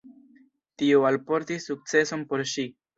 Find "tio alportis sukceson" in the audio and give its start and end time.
0.83-2.29